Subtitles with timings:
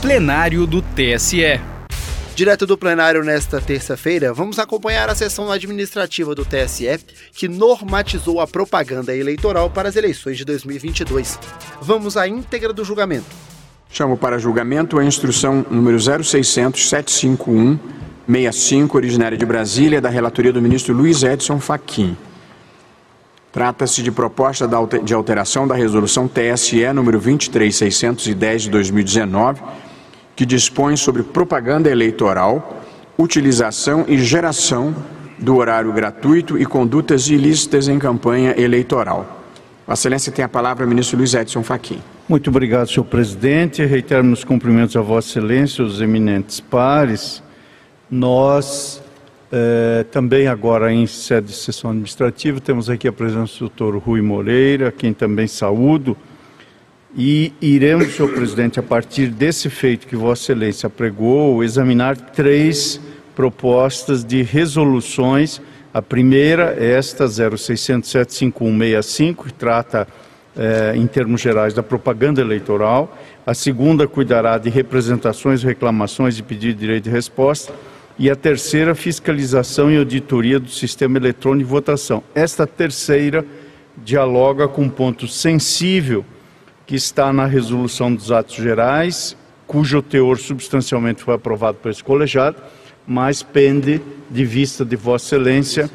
[0.00, 1.60] plenário do TSE.
[2.36, 7.00] Direto do plenário nesta terça-feira, vamos acompanhar a sessão administrativa do TSE
[7.32, 11.36] que normatizou a propaganda eleitoral para as eleições de 2022.
[11.82, 13.26] Vamos à íntegra do julgamento.
[13.90, 17.78] Chamo para julgamento a instrução número 0600 751
[18.28, 22.16] 65, originária de Brasília, da relatoria do ministro Luiz Edson Fachin.
[23.50, 24.68] Trata-se de proposta
[25.02, 29.87] de alteração da resolução TSE número 23610 de 2019
[30.38, 32.80] que dispõe sobre propaganda eleitoral,
[33.18, 34.94] utilização e geração
[35.36, 39.42] do horário gratuito e condutas ilícitas em campanha eleitoral.
[39.84, 41.98] Vossa Excelência tem a palavra, ministro Luiz Edson Fachin.
[42.28, 43.84] Muito obrigado, senhor presidente.
[43.84, 47.42] Reitero meus cumprimentos a Vossa Excelência, os eminentes pares.
[48.08, 49.02] Nós,
[49.50, 54.22] eh, também agora em sede de sessão administrativa, temos aqui a presença do doutor Rui
[54.22, 56.16] Moreira, quem também saúdo
[57.16, 63.00] e iremos, senhor presidente, a partir desse feito que Vossa Excelência pregou, examinar três
[63.34, 65.60] propostas de resoluções.
[65.92, 70.06] A primeira, esta 06075165, que trata,
[70.56, 73.16] eh, em termos gerais, da propaganda eleitoral.
[73.46, 77.72] A segunda cuidará de representações, reclamações e pedido de direito de resposta.
[78.18, 82.22] E a terceira, fiscalização e auditoria do sistema eletrônico de votação.
[82.34, 83.46] Esta terceira
[84.04, 86.22] dialoga com um ponto sensível
[86.88, 89.36] que está na resolução dos atos gerais,
[89.66, 92.56] cujo teor substancialmente foi aprovado por esse colegiado,
[93.06, 95.90] mas pende de vista de Vossa Excelência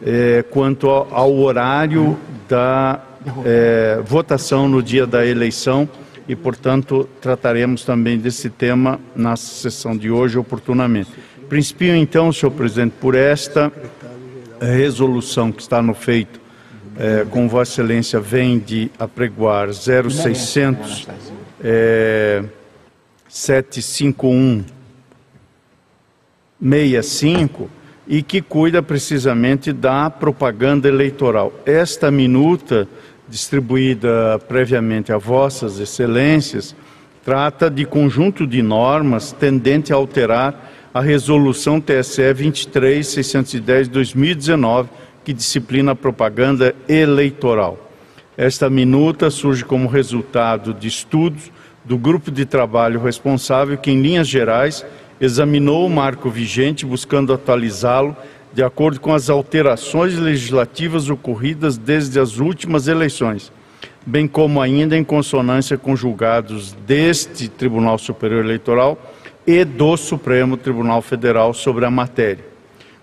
[0.00, 2.16] eh, quanto ao, horário
[2.48, 3.02] da
[3.44, 5.88] eh, votação no dia da eleição
[6.28, 11.10] e, portanto, trataremos também desse tema na sessão de hoje oportunamente.
[11.48, 13.72] Principio, então, senhor presidente, por esta
[14.60, 16.45] resolução que está no feito
[16.98, 21.06] é, com Vossa Excelência vem de apregoar 0600
[21.62, 22.42] é,
[23.28, 24.64] 751
[26.60, 27.70] 65
[28.08, 31.52] e que cuida precisamente da propaganda eleitoral.
[31.66, 32.88] Esta minuta,
[33.28, 36.74] distribuída previamente a Vossas Excelências,
[37.24, 44.88] trata de conjunto de normas tendente a alterar a resolução TSE 23610 de 2019
[45.26, 47.90] que disciplina a propaganda eleitoral.
[48.36, 51.50] Esta minuta surge como resultado de estudos
[51.84, 54.86] do grupo de trabalho responsável que, em linhas gerais,
[55.20, 58.16] examinou o marco vigente buscando atualizá-lo
[58.54, 63.50] de acordo com as alterações legislativas ocorridas desde as últimas eleições,
[64.06, 68.96] bem como ainda em consonância com julgados deste Tribunal Superior Eleitoral
[69.44, 72.55] e do Supremo Tribunal Federal sobre a matéria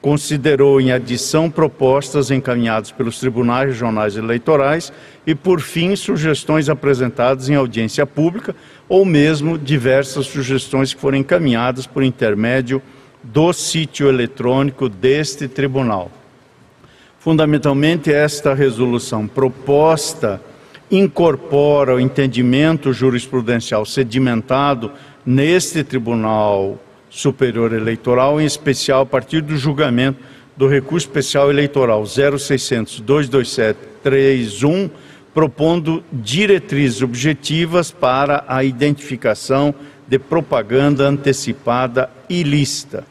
[0.00, 4.92] considerou em adição propostas encaminhadas pelos tribunais regionais eleitorais
[5.26, 8.56] e, por fim, sugestões apresentadas em audiência pública
[8.88, 12.82] ou mesmo diversas sugestões que foram encaminhadas por intermédio
[13.22, 16.10] do sítio eletrônico deste tribunal.
[17.18, 20.40] Fundamentalmente, esta resolução proposta
[20.90, 24.90] incorpora o entendimento jurisprudencial sedimentado
[25.24, 26.78] neste tribunal
[27.10, 30.20] Superior Eleitoral, em especial a partir do julgamento
[30.56, 34.88] do recurso especial eleitoral 0600-22731,
[35.34, 39.74] propondo diretrizes objetivas para a identificação
[40.06, 43.02] de propaganda antecipada ilícita.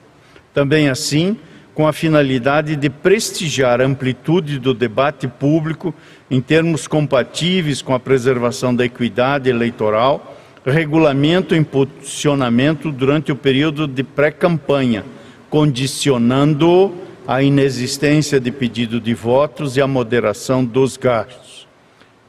[0.54, 1.36] Também assim,
[1.74, 5.94] com a finalidade de prestigiar a amplitude do debate público
[6.30, 13.88] em termos compatíveis com a preservação da equidade eleitoral regulamento em posicionamento durante o período
[13.88, 15.04] de pré-campanha,
[15.50, 16.94] condicionando
[17.28, 21.68] a inexistência de pedido de votos e a moderação dos gastos.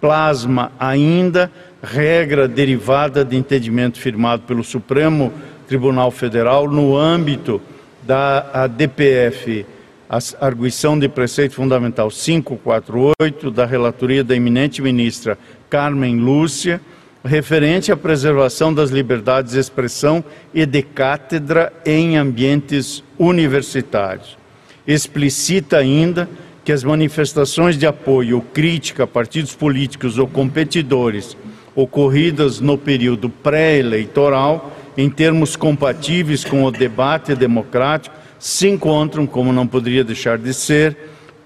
[0.00, 1.50] Plasma ainda
[1.82, 5.32] regra derivada de entendimento firmado pelo Supremo
[5.66, 7.60] Tribunal Federal no âmbito
[8.02, 9.64] da DPF,
[10.08, 16.80] a arguição de preceito fundamental 548 da relatoria da eminente ministra Carmen Lúcia,
[17.25, 20.24] referente à preservação das liberdades de expressão
[20.54, 24.39] e de cátedra em ambientes universitários.
[24.86, 26.28] Explicita ainda
[26.65, 31.36] que as manifestações de apoio ou crítica a partidos políticos ou competidores
[31.74, 39.66] ocorridas no período pré-eleitoral, em termos compatíveis com o debate democrático, se encontram, como não
[39.66, 40.97] poderia deixar de ser,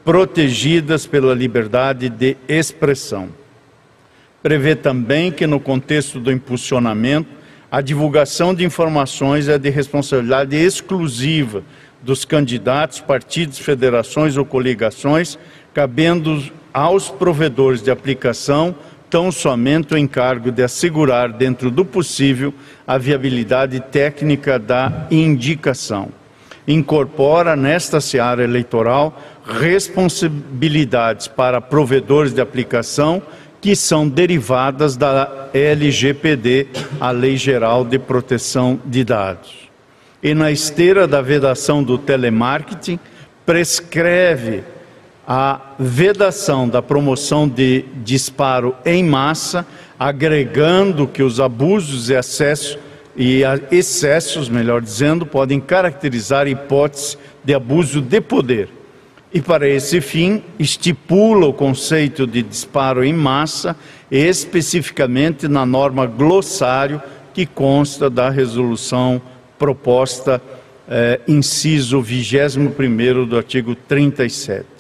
[0.05, 3.29] protegidas pela liberdade de expressão
[4.45, 7.31] prevê também que, no contexto do impulsionamento,
[7.73, 11.63] a divulgação de informações é de responsabilidade exclusiva
[12.03, 15.39] dos candidatos, partidos, federações ou coligações,
[15.73, 16.43] cabendo
[16.75, 18.75] aos provedores de aplicação
[19.09, 22.53] tão somente o encargo de assegurar, dentro do possível,
[22.87, 26.11] a viabilidade técnica da indicação.
[26.69, 33.23] Incorpora nesta seara eleitoral responsabilidades para provedores de aplicação
[33.65, 36.67] que são derivadas da LGPD,
[37.01, 39.71] a Lei Geral de Proteção de Dados.
[40.23, 43.01] E na esteira da vedação do telemarketing,
[43.47, 44.65] prescreve
[45.27, 49.67] a vedação da promoção de disparo em massa,
[49.99, 52.79] agregando que os abusos e
[53.17, 58.69] e excessos, melhor dizendo, podem caracterizar hipótese de abuso de poder.
[59.35, 63.77] E para esse fim, estipula o conceito de disparo em massa,
[64.11, 67.03] especificamente na norma glossário
[67.35, 69.21] que consta da resolução
[69.59, 70.41] proposta,
[70.89, 74.75] eh, inciso 21 do artigo 37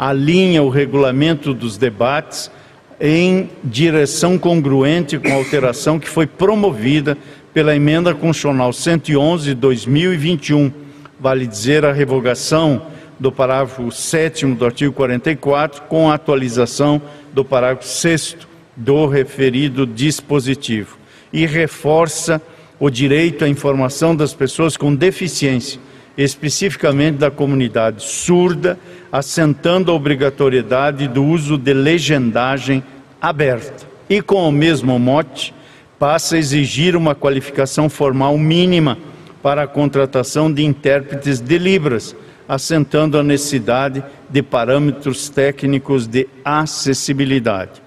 [0.00, 2.50] alinha o regulamento dos debates
[2.98, 7.18] em direção congruente com a alteração que foi promovida
[7.52, 10.72] pela emenda constitucional 111 de 2021,
[11.20, 12.86] vale dizer a revogação
[13.20, 17.00] do parágrafo 7 do artigo 44 com a atualização
[17.32, 18.38] do parágrafo 6
[18.74, 20.96] do referido dispositivo
[21.30, 22.40] e reforça
[22.78, 25.78] o direito à informação das pessoas com deficiência,
[26.16, 28.78] especificamente da comunidade surda
[29.12, 32.82] assentando a obrigatoriedade do uso de legendagem
[33.20, 33.86] aberta.
[34.08, 35.52] E com o mesmo mote,
[35.98, 38.96] passa a exigir uma qualificação formal mínima
[39.42, 42.14] para a contratação de intérpretes de Libras,
[42.50, 47.80] assentando a necessidade de parâmetros técnicos de acessibilidade.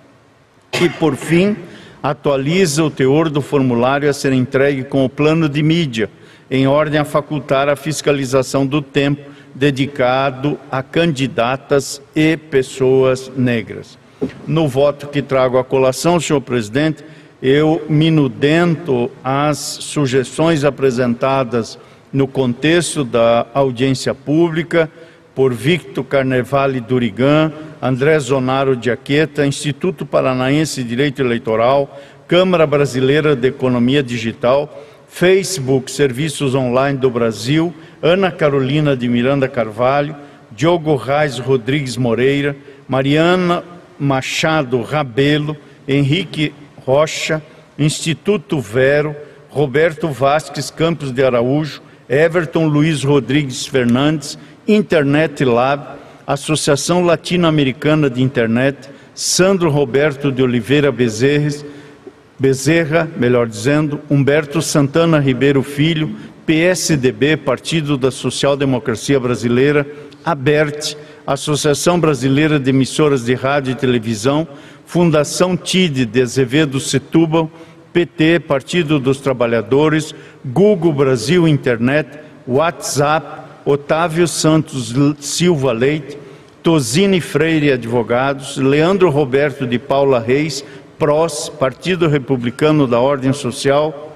[0.81, 1.57] E, por fim,
[2.01, 6.09] atualiza o teor do formulário a ser entregue com o plano de mídia,
[6.49, 13.99] em ordem a facultar a fiscalização do tempo dedicado a candidatas e pessoas negras.
[14.47, 17.03] No voto que trago à colação, senhor presidente,
[17.41, 21.77] eu minudento as sugestões apresentadas
[22.13, 24.89] no contexto da audiência pública
[25.33, 27.51] por Victor Carnevale Durigan,
[27.81, 35.91] André Zonaro de Aqueta, Instituto Paranaense de Direito Eleitoral, Câmara Brasileira de Economia Digital, Facebook
[35.91, 40.15] Serviços Online do Brasil, Ana Carolina de Miranda Carvalho,
[40.51, 42.55] Diogo Reis Rodrigues Moreira,
[42.87, 43.63] Mariana
[43.99, 45.57] Machado Rabelo,
[45.87, 46.53] Henrique
[46.85, 47.41] Rocha,
[47.77, 49.15] Instituto Vero,
[49.49, 51.81] Roberto Vasques Campos de Araújo,
[52.13, 54.37] Everton Luiz Rodrigues Fernandes,
[54.67, 61.65] Internet Lab, Associação Latino-Americana de Internet, Sandro Roberto de Oliveira Bezerres,
[62.37, 66.15] Bezerra, melhor dizendo, Humberto Santana Ribeiro Filho,
[66.45, 69.83] PSDB, Partido da Social Democracia Brasileira,
[70.23, 70.95] ABERT,
[71.25, 74.47] Associação Brasileira de Emissoras de Rádio e Televisão,
[74.85, 77.49] Fundação TIDE de Azevedo Setúbal,
[77.93, 80.13] PT, Partido dos Trabalhadores,
[80.43, 86.17] Google Brasil Internet, WhatsApp, Otávio Santos Silva Leite,
[86.63, 90.65] Tosini Freire Advogados, Leandro Roberto de Paula Reis,
[90.97, 94.15] PROS, Partido Republicano da Ordem Social,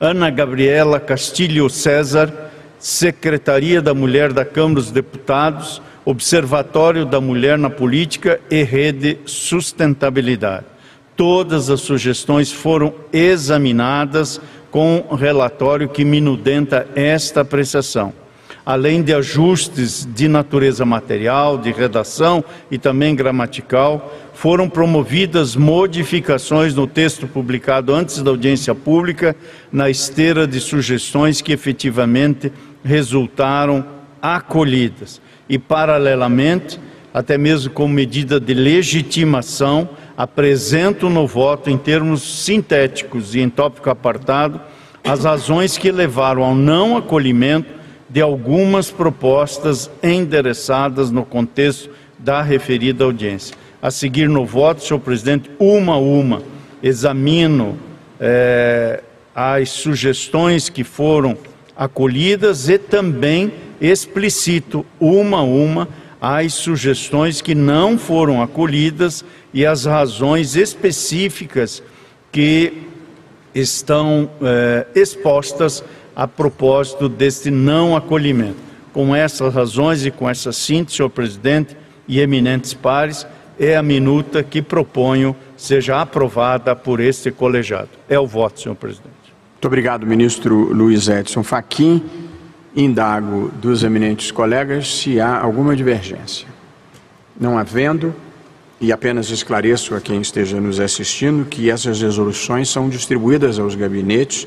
[0.00, 2.32] Ana Gabriela Castilho César,
[2.78, 10.77] Secretaria da Mulher da Câmara dos Deputados, Observatório da Mulher na Política e Rede Sustentabilidade.
[11.18, 18.12] Todas as sugestões foram examinadas com relatório que minudenta esta apreciação.
[18.64, 26.86] Além de ajustes de natureza material, de redação e também gramatical, foram promovidas modificações no
[26.86, 29.34] texto publicado antes da audiência pública,
[29.72, 32.52] na esteira de sugestões que efetivamente
[32.84, 33.84] resultaram
[34.22, 35.20] acolhidas.
[35.48, 36.78] E, paralelamente,
[37.12, 43.88] até mesmo como medida de legitimação, apresento no voto, em termos sintéticos e em tópico
[43.88, 44.60] apartado,
[45.04, 47.72] as razões que levaram ao não acolhimento
[48.10, 53.56] de algumas propostas endereçadas no contexto da referida audiência.
[53.80, 56.42] A seguir no voto, senhor presidente, uma a uma,
[56.82, 57.78] examino
[58.18, 61.38] é, as sugestões que foram
[61.76, 65.86] acolhidas e também explicito uma a uma
[66.20, 71.82] as sugestões que não foram acolhidas e as razões específicas
[72.32, 72.72] que
[73.54, 75.82] estão é, expostas
[76.14, 78.56] a propósito deste não acolhimento.
[78.92, 81.76] Com essas razões e com essa síntese, senhor presidente
[82.08, 83.26] e eminentes pares,
[83.58, 87.90] é a minuta que proponho seja aprovada por este colegiado.
[88.08, 89.14] É o voto, senhor presidente.
[89.52, 92.02] Muito obrigado, ministro Luiz Edson Fachin.
[92.74, 96.46] Indago dos eminentes colegas se há alguma divergência.
[97.38, 98.14] Não havendo,
[98.80, 104.46] E apenas esclareço a quem esteja nos assistindo que essas resoluções são distribuídas aos gabinetes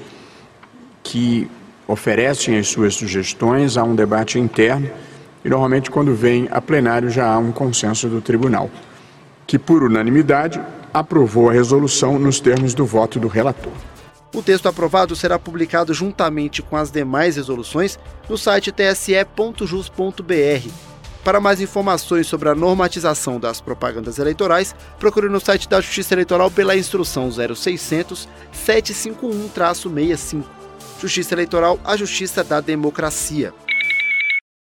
[1.04, 1.50] que
[1.86, 4.90] oferecem as suas sugestões a um debate interno
[5.44, 8.70] e normalmente quando vem a plenário já há um consenso do tribunal,
[9.46, 10.62] que por unanimidade
[10.94, 13.74] aprovou a resolução nos termos do voto do relator.
[14.34, 19.12] O texto aprovado será publicado juntamente com as demais resoluções no site tse.jus.br.
[21.24, 26.50] Para mais informações sobre a normatização das propagandas eleitorais, procure no site da Justiça Eleitoral
[26.50, 30.44] pela instrução 0600 751-65.
[31.00, 33.54] Justiça Eleitoral, a justiça da democracia.